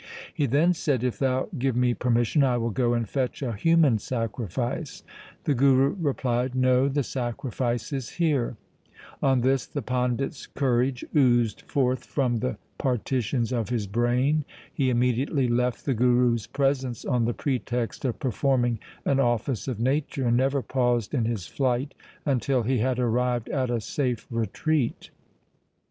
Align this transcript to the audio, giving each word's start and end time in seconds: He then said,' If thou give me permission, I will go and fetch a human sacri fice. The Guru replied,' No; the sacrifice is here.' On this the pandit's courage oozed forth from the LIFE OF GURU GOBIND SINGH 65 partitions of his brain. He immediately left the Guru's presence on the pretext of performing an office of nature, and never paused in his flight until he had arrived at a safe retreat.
He 0.33 0.47
then 0.47 0.73
said,' 0.73 1.03
If 1.03 1.19
thou 1.19 1.47
give 1.59 1.75
me 1.75 1.93
permission, 1.93 2.43
I 2.43 2.57
will 2.57 2.71
go 2.71 2.95
and 2.95 3.07
fetch 3.07 3.43
a 3.43 3.53
human 3.53 3.99
sacri 3.99 4.47
fice. 4.47 5.03
The 5.43 5.53
Guru 5.53 5.95
replied,' 5.99 6.55
No; 6.69 6.87
the 6.89 7.03
sacrifice 7.03 7.93
is 7.93 8.09
here.' 8.09 8.57
On 9.21 9.41
this 9.41 9.67
the 9.67 9.83
pandit's 9.83 10.47
courage 10.47 11.05
oozed 11.15 11.61
forth 11.69 12.03
from 12.03 12.37
the 12.37 12.47
LIFE 12.47 12.55
OF 12.55 12.57
GURU 12.57 12.67
GOBIND 12.71 12.73
SINGH 12.73 13.21
65 13.21 13.53
partitions 13.53 13.53
of 13.53 13.69
his 13.69 13.85
brain. 13.85 14.45
He 14.73 14.89
immediately 14.89 15.47
left 15.47 15.85
the 15.85 15.93
Guru's 15.93 16.47
presence 16.47 17.05
on 17.05 17.25
the 17.25 17.35
pretext 17.35 18.03
of 18.03 18.17
performing 18.17 18.79
an 19.05 19.19
office 19.19 19.67
of 19.67 19.79
nature, 19.79 20.25
and 20.29 20.35
never 20.37 20.63
paused 20.63 21.13
in 21.13 21.25
his 21.25 21.45
flight 21.45 21.93
until 22.25 22.63
he 22.63 22.79
had 22.79 22.97
arrived 22.97 23.49
at 23.49 23.69
a 23.69 23.79
safe 23.79 24.25
retreat. 24.31 25.11